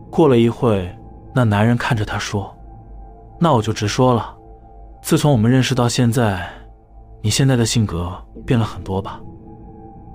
[0.09, 0.89] 过了一会，
[1.35, 2.51] 那男人看着他说
[3.39, 4.35] ：“那我就直说了，
[5.03, 6.49] 自从我们认识到现在，
[7.21, 8.11] 你现在的性格
[8.43, 9.21] 变了很多吧？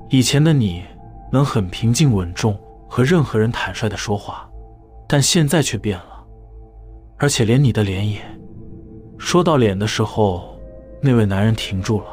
[0.09, 0.85] 以前的你
[1.33, 4.49] 能很平静稳重，和任何人坦率的说话，
[5.09, 6.25] 但现在却变了，
[7.17, 8.21] 而且连你的脸也……
[9.19, 10.57] 说到脸的时候，
[11.01, 12.07] 那位男人停住了。”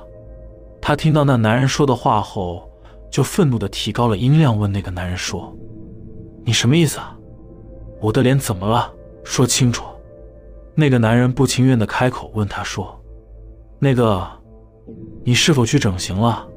[0.82, 2.68] 他听到那男人说的话后，
[3.12, 5.56] 就愤怒的提高了音量，问那个男人说
[6.44, 7.16] ：“你什么意思啊？
[8.02, 8.92] 我的脸怎么了？
[9.24, 9.86] 说清楚。”
[10.76, 13.00] 那个男人不情愿的开口问他说
[13.78, 14.28] ：“那个，
[15.24, 16.48] 你是否去整形了？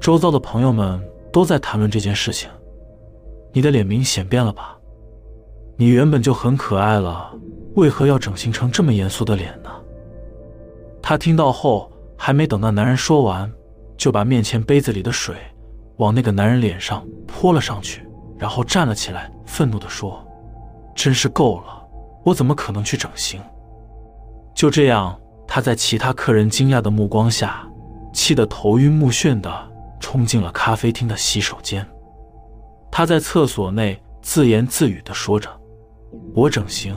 [0.00, 1.00] 周遭的朋友们
[1.32, 2.48] 都在谈论这件事情。
[3.52, 4.76] 你的脸明显变了吧？
[5.76, 7.32] 你原本就很可爱了，
[7.74, 9.70] 为何要整形成这么严肃的脸呢？”
[11.02, 13.50] 他听到后，还没等那男人说完。
[13.96, 15.34] 就把面前杯子里的水
[15.96, 18.08] 往那个男人脸上泼了上去，
[18.38, 20.24] 然后站了起来，愤怒地说
[20.94, 21.84] ：“真是够了！
[22.24, 23.40] 我怎么可能去整形？”
[24.54, 27.68] 就这样，他在其他客人惊讶的目光下，
[28.12, 29.50] 气得头晕目眩的
[30.00, 31.86] 冲进了咖啡厅的洗手间。
[32.90, 35.48] 他在厕所内自言自语地说着
[36.34, 36.96] ：“我整形，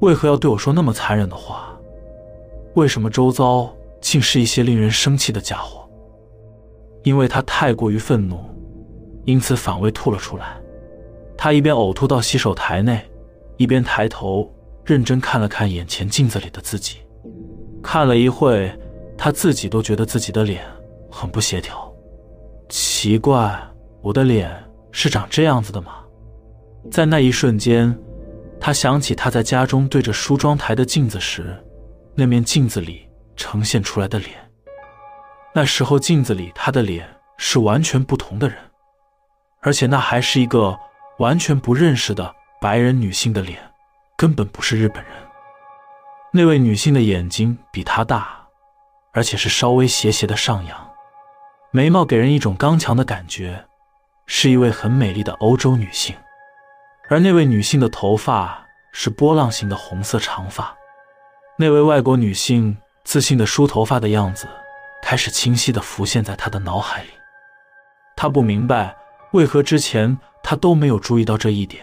[0.00, 1.78] 为何要对我说那么残忍的话？
[2.74, 5.78] 为什么周遭竟是一些令人生气的家伙？”
[7.02, 8.38] 因为他太过于愤怒，
[9.24, 10.60] 因此反胃吐了出来。
[11.36, 13.00] 他一边呕吐到洗手台内，
[13.56, 14.50] 一边抬头
[14.84, 16.98] 认真看了看眼前镜子里的自己。
[17.82, 18.70] 看了一会，
[19.16, 20.62] 他自己都觉得自己的脸
[21.10, 21.92] 很不协调。
[22.68, 23.60] 奇怪，
[24.02, 24.50] 我的脸
[24.92, 26.04] 是长这样子的吗？
[26.90, 27.96] 在那一瞬间，
[28.60, 31.56] 他想起他在家中对着梳妆台的镜子时，
[32.14, 34.30] 那面镜子里呈现出来的脸。
[35.52, 38.56] 那时候镜子里他的脸是完全不同的人，
[39.60, 40.78] 而且那还是一个
[41.18, 43.58] 完全不认识的白人女性的脸，
[44.16, 45.12] 根本不是日本人。
[46.32, 48.46] 那位女性的眼睛比他大，
[49.12, 50.89] 而且是稍微斜斜的上扬，
[51.72, 53.64] 眉毛给人一种刚强的感觉，
[54.26, 56.16] 是一位很美丽的欧洲女性。
[57.08, 60.76] 而那位女性的头发是波浪形的红色长发，
[61.56, 64.48] 那位外国女性自信的梳头发的样子。
[65.02, 67.10] 开始清晰地浮现在他的脑海里，
[68.16, 68.94] 他不明白
[69.32, 71.82] 为何之前他都没有注意到这一点，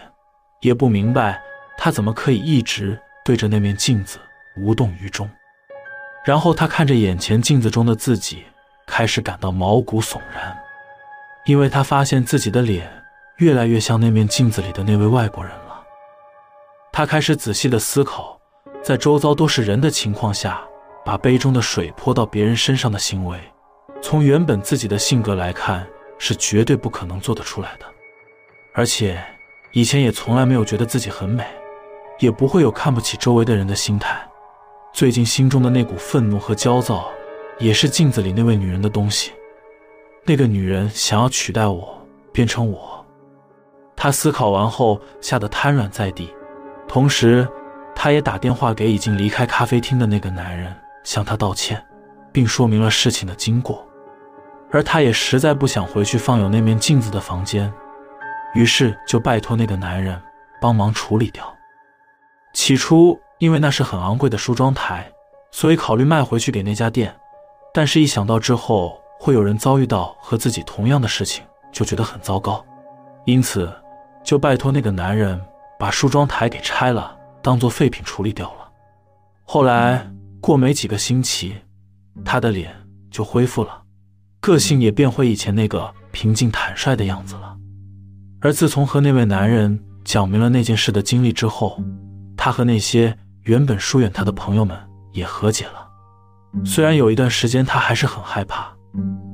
[0.60, 1.42] 也不明白
[1.76, 4.18] 他怎么可以一直对着那面镜子
[4.56, 5.28] 无动于衷。
[6.24, 8.44] 然后他看着眼前镜子中的自己，
[8.88, 10.58] 开始感到毛骨悚然，
[11.44, 12.90] 因为他发现自己的脸
[13.36, 15.80] 越来越像那面镜子里的那位外国人了。
[16.92, 18.40] 他开始仔细地思考，
[18.82, 20.60] 在周遭都是人的情况下。
[21.04, 23.40] 把杯中的水泼到别人身上的行为，
[24.02, 25.86] 从原本自己的性格来看，
[26.18, 27.86] 是绝对不可能做得出来的。
[28.74, 29.18] 而且，
[29.72, 31.46] 以前也从来没有觉得自己很美，
[32.18, 34.20] 也不会有看不起周围的人的心态。
[34.92, 37.10] 最近心中的那股愤怒和焦躁，
[37.58, 39.32] 也是镜子里那位女人的东西。
[40.24, 43.04] 那个女人想要取代我，变成我。
[43.96, 46.32] 他思考完后，吓得瘫软在地，
[46.86, 47.48] 同时，
[47.94, 50.74] 他也打电话给已经离开咖啡厅的那个男人。
[51.04, 51.82] 向他道歉，
[52.32, 53.82] 并说明了事情的经过，
[54.70, 57.72] 而他也实在不想回去放有那面镜子的房间，
[58.54, 60.20] 于是就拜托那个男人
[60.60, 61.50] 帮忙处理掉。
[62.52, 65.10] 起初，因为那是很昂贵的梳妆台，
[65.50, 67.14] 所以考虑卖回去给那家店，
[67.72, 72.64] 但是一想到之后会有人遭遇到和自己同样的事情，就觉得很糟糕，
[73.24, 73.72] 因此
[74.22, 75.40] 就拜托那个男人
[75.78, 78.70] 把梳妆台给拆了，当做废品处理掉了。
[79.44, 80.10] 后来。
[80.40, 81.56] 过没几个星期，
[82.24, 82.72] 他的脸
[83.10, 83.82] 就恢复了，
[84.40, 87.56] 个性也变回以前那个平静坦率的样子了。
[88.40, 91.82] 而自从和那位男人讲明了那件事的经历之后，
[92.36, 94.78] 他和那些原本疏远他的朋友们
[95.12, 95.87] 也和解了。
[96.64, 98.72] 虽然有一段时间他还是很害怕，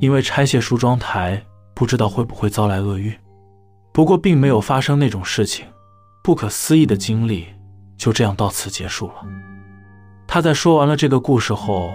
[0.00, 1.42] 因为拆卸梳妆台
[1.74, 3.12] 不知道会不会遭来厄运，
[3.92, 5.66] 不过并没有发生那种事情。
[6.22, 7.46] 不可思议的经历
[7.98, 9.14] 就这样到此结束了。
[10.26, 11.92] 他在说完了这个故事后，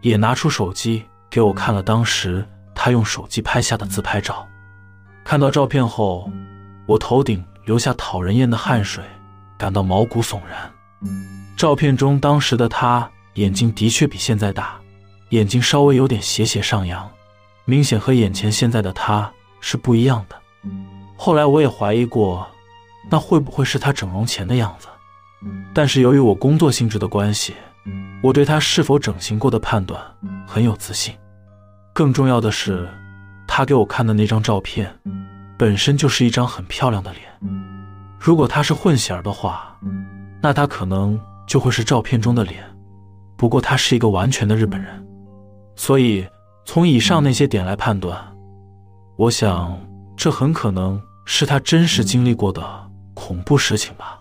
[0.00, 4.46] 也拿出手机给我看了当时他用手机拍下的自拍照。
[5.24, 6.30] 看到照片后，
[6.86, 9.02] 我头顶流下讨人厌的汗水，
[9.58, 10.70] 感到毛骨悚然。
[11.56, 14.78] 照片中当时的他眼睛的确比现在大，
[15.30, 17.08] 眼睛稍微有点斜斜上扬，
[17.64, 20.36] 明显和眼前现在的他是不一样的。
[21.16, 22.46] 后来我也怀疑过，
[23.10, 24.88] 那会不会是他整容前的样子？
[25.74, 27.54] 但是由于我工作性质的关系，
[28.22, 30.00] 我对他是否整形过的判断
[30.46, 31.14] 很有自信。
[31.92, 32.88] 更重要的是，
[33.46, 34.90] 他给我看的那张照片，
[35.58, 37.22] 本身就是一张很漂亮的脸。
[38.18, 39.78] 如果他是混血儿的话，
[40.42, 42.64] 那他可能就会是照片中的脸。
[43.36, 45.06] 不过他是一个完全的日本人，
[45.76, 46.26] 所以
[46.64, 48.36] 从以上那些点来判断，
[49.16, 49.78] 我想
[50.16, 54.18] 这很可能是他真实经历过的恐怖事情吧。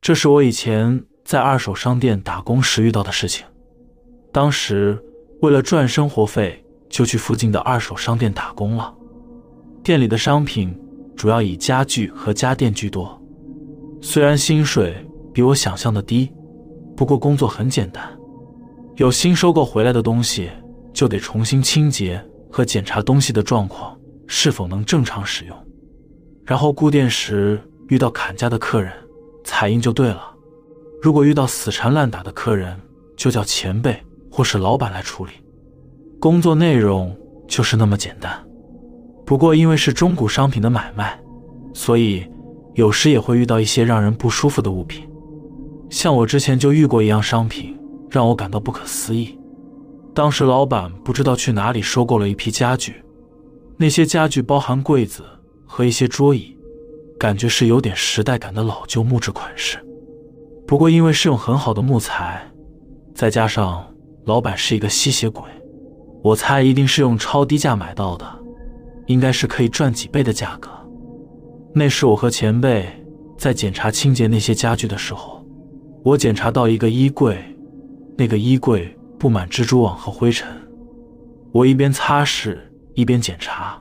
[0.00, 3.46] 这是我以前在二手商店打工时遇到的事情。
[4.32, 5.02] 当时
[5.40, 6.63] 为了赚生活费，
[6.94, 8.94] 就去附近的二手商店打工了。
[9.82, 10.72] 店里的商品
[11.16, 13.20] 主要以家具和家电居多。
[14.00, 16.32] 虽然薪水比我想象的低，
[16.96, 18.08] 不过工作很简单。
[18.94, 20.48] 有新收购回来的东西，
[20.92, 25.66] 就得重新清洁和检查东西的状况是否能正常使用。
[26.44, 28.92] 然后顾店时遇到砍价的客人。
[29.42, 30.32] 彩印就对了。
[31.02, 32.80] 如果遇到死缠烂打的客人，
[33.16, 35.32] 就叫前辈或是老板来处理。
[36.24, 37.14] 工作内容
[37.46, 38.32] 就是那么简单。
[39.26, 41.20] 不过因为是中古商品的买卖，
[41.74, 42.26] 所以
[42.72, 45.06] 有时也会遇到一些让人不舒服的物品。
[45.90, 49.38] 像我之前就遇过一样商品，让我感到不可思议。
[50.14, 53.04] 当时老板不知道去哪里收购了一批家具，
[53.76, 55.22] 那些家具包含柜子
[55.66, 56.56] 和一些桌椅。
[57.18, 59.76] 感觉是有点时代感的老旧木质款式，
[60.66, 62.50] 不过因为是用很好的木材，
[63.14, 63.84] 再加上
[64.24, 65.42] 老板是一个吸血鬼，
[66.24, 68.26] 我猜一定是用超低价买到的，
[69.08, 70.70] 应该是可以赚几倍的价格。
[71.74, 72.88] 那时我和前辈
[73.36, 75.44] 在检查清洁那些家具的时候，
[76.02, 77.38] 我检查到一个衣柜，
[78.16, 80.48] 那个衣柜布满蜘蛛网和灰尘，
[81.52, 82.56] 我一边擦拭
[82.94, 83.78] 一边检查，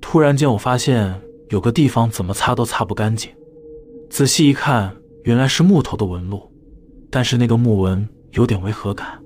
[0.00, 1.20] 突然间我发现。
[1.50, 3.30] 有个地方怎么擦都擦不干净，
[4.10, 6.42] 仔细一看，原来是木头的纹路，
[7.08, 9.22] 但是那个木纹有点违和感。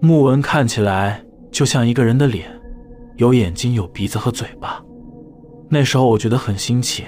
[0.00, 1.22] 木纹看起来
[1.54, 2.50] 就像一个人的脸，
[3.16, 4.84] 有眼睛、有鼻子和嘴巴。
[5.70, 7.04] 那时候我觉得很新奇，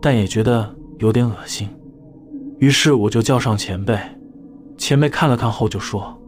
[0.00, 1.68] 但也觉得有点恶心。
[2.58, 3.96] 于是我就叫上前辈，
[4.76, 6.20] 前辈看了看后就说：“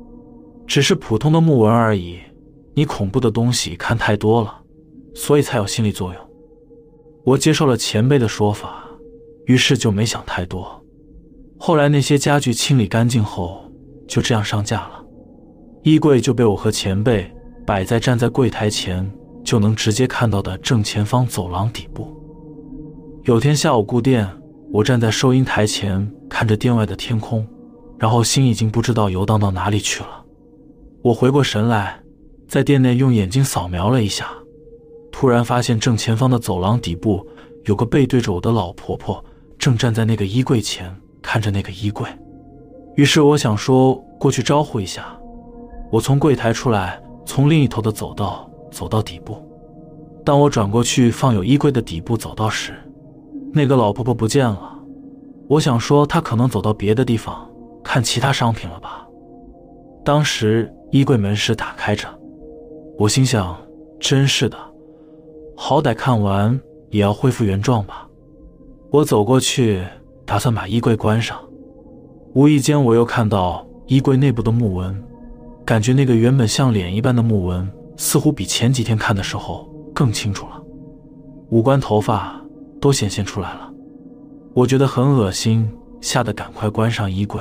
[0.64, 2.20] 只是普通的木纹而已，
[2.72, 4.62] 你恐怖的东西看太多了，
[5.12, 6.22] 所以才有心理作用。”
[7.26, 8.84] 我接受了前辈的说法，
[9.46, 10.80] 于是就没想太多。
[11.58, 13.64] 后来那些家具清理干净后，
[14.06, 15.03] 就这样上架了。
[15.84, 17.30] 衣柜就被我和前辈
[17.66, 19.06] 摆在站在柜台前
[19.44, 22.08] 就能直接看到的正前方走廊底部。
[23.24, 24.26] 有天下午顾店，
[24.72, 27.46] 我站在收银台前看着店外的天空，
[27.98, 30.24] 然后心已经不知道游荡到哪里去了。
[31.02, 32.00] 我回过神来，
[32.48, 34.30] 在店内用眼睛扫描了一下。
[35.12, 37.26] 突然发现正前方的走廊底部
[37.66, 39.22] 有个背对着我的老婆婆，
[39.58, 42.08] 正站在那个衣柜前看着那个衣柜。
[42.96, 45.14] 于是我想说过去招呼一下。
[45.94, 49.36] 我从柜台出来，从另一头的走道走到底部。
[50.24, 52.74] 当我转过去放有衣柜的底部走道时，
[53.52, 54.76] 那个老婆婆不见了。
[55.46, 57.48] 我想说她可能走到别的地方
[57.84, 59.06] 看其他商品了吧。
[60.04, 62.08] 当时衣柜门是打开着，
[62.98, 63.56] 我心想：
[64.00, 64.58] 真是的。
[65.54, 68.08] 好歹看完也要恢复原状吧。
[68.90, 69.80] 我走过去，
[70.26, 71.38] 打算把衣柜关上。
[72.34, 75.03] 无意间，我又看到衣柜内部的木纹，
[75.64, 80.62] 感觉那个原本像脸一般的木纹，似乎比前几天看的时候更清楚了。
[81.50, 82.38] 五官、头发
[82.80, 83.72] 都显现出来了。
[84.52, 85.68] 我觉得很恶心，
[86.00, 87.40] 吓得赶快关上衣柜。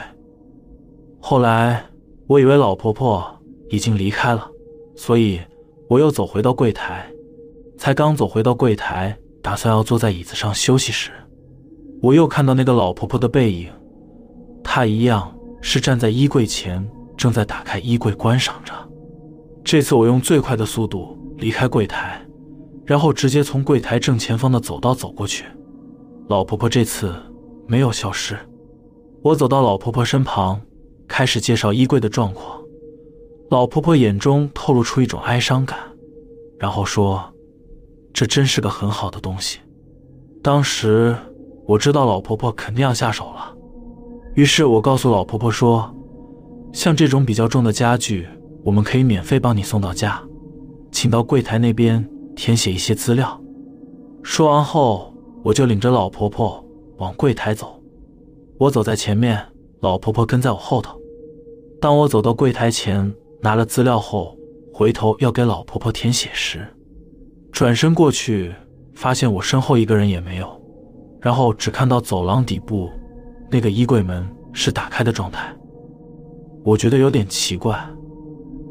[1.20, 1.84] 后来，
[2.28, 3.26] 我以为老婆婆
[3.70, 4.50] 已经离开了，
[4.96, 5.40] 所以
[5.90, 7.06] 我又走回到柜台。
[7.78, 11.12] 才刚走回到柜台，打算要坐在椅子上休息时，
[12.02, 13.70] 我又看到那个老婆婆的背影。
[14.64, 16.88] 她一样是站在衣柜前，
[17.18, 18.74] 正在打开衣柜观赏着。
[19.64, 22.26] 这次我用最快的速度离开柜台，
[22.86, 25.46] 然后直接从柜台正前方的走道走过去。
[26.28, 27.14] 老婆婆这次
[27.68, 28.38] 没有消失。
[29.22, 30.60] 我走到老婆婆身旁，
[31.08, 32.60] 开始介绍衣柜的状况。
[33.50, 35.78] 老婆婆眼中透露出一种哀伤感，
[36.60, 37.24] 然后说。
[38.16, 39.58] 这真是个很好的东西。
[40.44, 41.16] 当时
[41.66, 43.52] 我知道老婆婆肯定要下手了，
[44.36, 45.92] 于是我告诉老婆婆说
[46.74, 48.28] ：“像这种比较重的家具，
[48.64, 50.22] 我们可以免费帮你送到家，
[50.92, 52.06] 请到柜台那边
[52.36, 53.40] 填写一些资料。”
[54.24, 55.14] 说完后，
[55.44, 56.66] 我就领着老婆婆
[56.98, 57.80] 往柜台走。
[58.58, 59.40] 我走在前面，
[59.82, 61.00] 老婆婆跟在我后头。
[61.80, 64.36] 当我走到柜台前拿了资料后，
[64.74, 66.66] 回头要给老婆婆填写时，
[67.52, 68.54] 转身过去，
[68.96, 70.62] 发现我身后一个人也没有，
[71.22, 72.90] 然后只看到走廊底部。
[73.52, 75.54] 那个衣柜门是打开的状态，
[76.64, 77.78] 我觉得有点奇怪。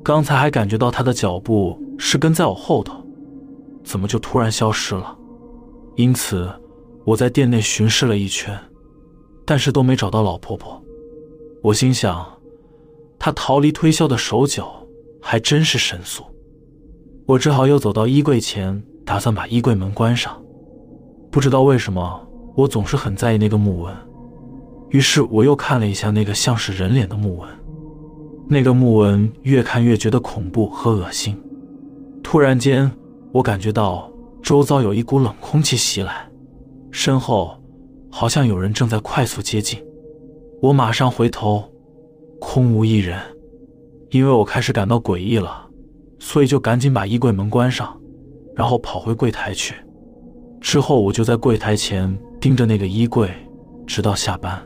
[0.03, 2.95] 刚才还感觉到他的脚步是跟在我后头，
[3.84, 5.16] 怎么就突然消失了？
[5.97, 6.51] 因此，
[7.05, 8.59] 我在店内巡视了一圈，
[9.45, 10.82] 但是都没找到老婆婆。
[11.62, 12.26] 我心想，
[13.18, 14.84] 她逃离推销的手脚
[15.20, 16.24] 还真是神速。
[17.26, 20.43] 我只好又走到衣柜前，打算把衣柜门关上。
[21.30, 23.95] 不知道为什么，我总是很在意那个木纹。
[24.90, 27.49] 于是我又看了一下那个像是人脸的木纹，
[28.49, 31.36] 那个木纹越看越觉得恐怖和恶心。
[32.22, 32.90] 突然间，
[33.32, 34.11] 我感觉到
[34.43, 36.28] 周遭有一股冷空气袭来，
[36.90, 37.57] 身后
[38.11, 39.82] 好像有人正在快速接近。
[40.61, 41.64] 我马上回头，
[42.40, 43.18] 空无一人。
[44.11, 45.66] 因为我开始感到诡异了，
[46.18, 47.99] 所以就赶紧把衣柜门关上，
[48.55, 49.74] 然后跑回柜台去。
[50.61, 53.30] 之后我就在柜台前盯着那个衣柜，
[53.86, 54.62] 直到下班。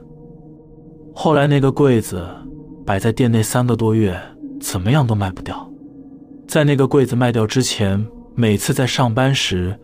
[1.15, 2.27] 后来那个柜子
[2.87, 4.17] 摆在店内三个多月，
[4.61, 5.69] 怎么样都卖不掉。
[6.47, 8.07] 在那个柜子卖掉之前，
[8.37, 9.77] 每次在上班时，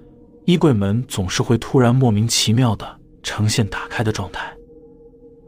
[0.44, 2.86] 衣柜门总是会突然莫名其妙的
[3.20, 4.52] 呈现打开的状态。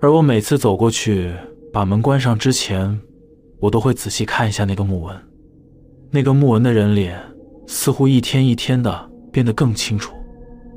[0.01, 1.33] 而我每次走过去
[1.73, 3.01] 把门关上之前，
[3.61, 5.17] 我都会仔细看一下那个木纹。
[6.11, 7.19] 那个木纹的人脸
[7.69, 10.13] 似乎一天一天的变得更清楚，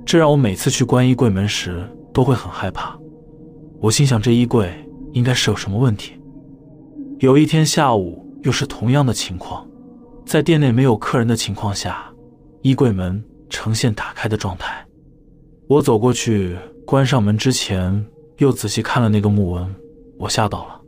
[0.05, 2.95] 这让我每次去关衣柜门时都会很害怕。
[3.82, 4.71] 我心想，这衣柜。
[5.13, 6.16] 应该是有什么问题。
[7.20, 9.68] 有一天下午，又是同样的情况，
[10.24, 12.05] 在店内没有客人的情况下，
[12.61, 14.86] 衣柜门呈现打开的状态。
[15.68, 16.55] 我走过去
[16.86, 18.05] 关上门之前，
[18.38, 19.68] 又仔细看了那个木纹，
[20.20, 20.80] 我吓到了，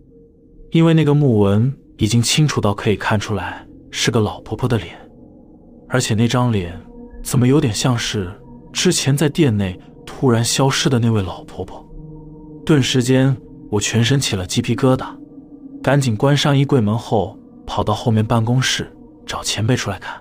[0.69, 4.95] 因为那个木纹已经清楚到可以看出来是个老婆婆的脸，
[5.87, 6.79] 而且那张脸
[7.23, 8.31] 怎么有点像是
[8.71, 11.83] 之前在店内突然消失的那位老婆婆，
[12.65, 13.35] 顿时间。
[13.71, 15.15] 我全身起了鸡皮疙瘩，
[15.81, 18.91] 赶紧关上衣柜门后，跑到后面办公室
[19.25, 20.19] 找前辈出来看。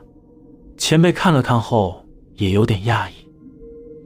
[0.76, 2.04] 前辈看了看后，
[2.36, 3.12] 也有点讶异，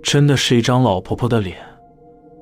[0.02, 1.56] 真的是一张老婆婆的脸，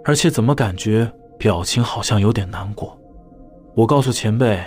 [0.04, 2.96] 而且怎么感觉表情好像有点难过。
[3.74, 4.61] 我告诉前辈，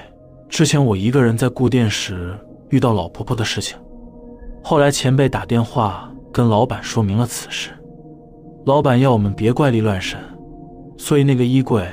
[0.50, 2.38] 之前我一个人在顾店时
[2.70, 3.78] 遇到老婆婆的事情，
[4.64, 7.70] 后来前辈打电话跟老板说明了此事，
[8.66, 10.20] 老板要我们别怪力乱神，
[10.98, 11.88] 所以那个衣柜。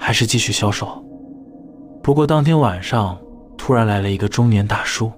[0.00, 1.04] 还是继续销售。
[2.08, 3.20] 不过当天晚上，
[3.58, 5.12] 突然来了一个中年大叔，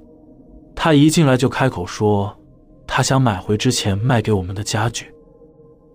[0.75, 2.37] 他一进来就开口说，
[2.85, 5.07] 他想买回之前卖给我们的家具。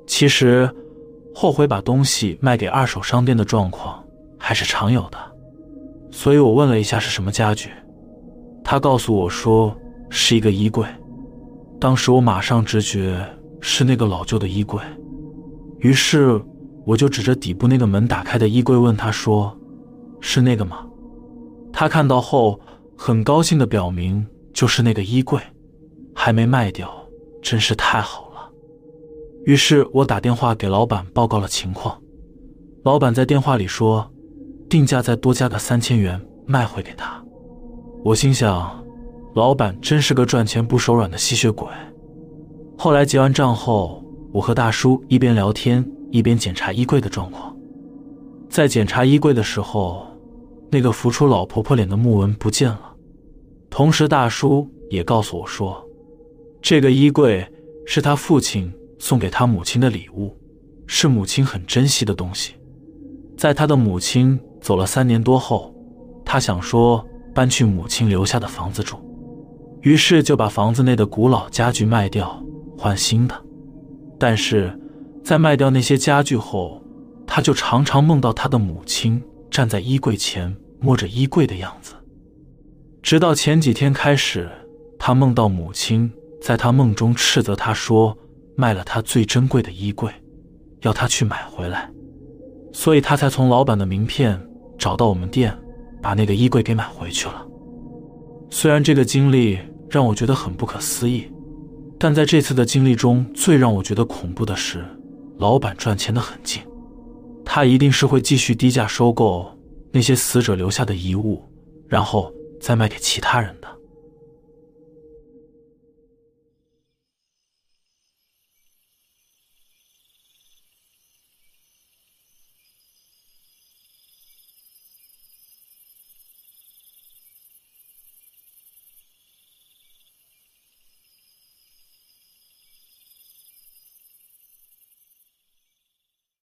[0.07, 0.73] 其实，
[1.33, 4.01] 后悔把东西卖给二手商店的状况
[4.39, 5.17] 还是常有的。
[6.11, 7.69] 所以我问了一下是什么家具，
[8.63, 9.75] 他告诉我说
[10.09, 10.87] 是一个衣柜。
[11.77, 13.21] 当时我马上直觉
[13.59, 14.81] 是那个老旧的衣柜，
[15.79, 16.41] 于是。
[16.85, 19.57] 我就指着底部那个门打开的衣柜问他说
[20.28, 20.88] ：“是那个吗？”
[21.71, 22.59] 他看到后
[22.97, 25.39] 很高兴的表明就是那个衣柜，
[26.15, 26.91] 还没卖掉，
[27.43, 28.49] 真是太好了。
[29.45, 32.01] 于是我打电话给老板报告了情况，
[32.84, 34.11] 老板在电话里说，
[34.67, 37.23] 定价再多加个三千元卖回给他。
[38.03, 38.84] 我心想，
[39.36, 41.67] 老板真是个赚钱不手软的吸血鬼。
[42.78, 44.03] 后来结完账后，
[44.34, 45.86] 我和大叔一边聊天。
[46.11, 47.53] 一边检查衣柜的状况，
[48.47, 50.05] 在检查衣柜的时候，
[50.76, 52.93] 那个浮出老婆婆脸的木纹不见了。
[53.69, 55.82] 同时，大叔也告诉我说，
[56.61, 57.47] 这个衣柜
[57.86, 58.69] 是他父亲
[58.99, 60.36] 送给他母亲的礼物，
[60.86, 62.55] 是母亲很珍惜的东西。
[63.38, 65.73] 在他的母亲走了三年多后，
[66.26, 68.97] 他想说搬去母亲留下的房子住，
[69.82, 72.43] 于是就把房子内的古老家具卖掉
[72.78, 73.36] 换新的，
[74.19, 74.78] 但是。
[75.23, 76.80] 在卖掉那些家具后，
[77.26, 79.19] 他就常常梦到他的母亲
[79.49, 81.93] 站在衣柜前摸着衣柜的样子。
[83.01, 84.49] 直到前几天开始，
[84.97, 86.11] 他梦到母亲
[86.41, 88.17] 在他梦中斥责他说
[88.55, 90.11] ：“卖了他最珍贵的衣柜，
[90.82, 91.91] 要他去买回来。”
[92.73, 94.41] 所以他才从老板的名片
[94.78, 95.57] 找到我们店，
[96.01, 97.45] 把那个衣柜给买回去了。
[98.49, 99.59] 虽然这个经历
[99.89, 101.32] 让我觉得很不可思议，
[101.97, 104.84] 但在这次的经历中最让我觉得恐怖的是。
[105.38, 106.63] 老板赚钱的很近，
[107.43, 109.54] 他一定是会继续低价收购
[109.95, 111.41] 那些死者留下的遗物，
[111.87, 112.29] 然后
[112.59, 113.74] 再卖给其他人的。